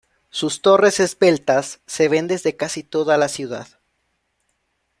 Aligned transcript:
Sus 0.31 0.63
torres 0.63 0.99
esbeltas 0.99 1.79
se 1.85 2.09
ven 2.09 2.25
desde 2.25 2.55
casi 2.57 2.81
toda 2.81 3.19
la 3.19 3.27
ciudad. 3.29 3.67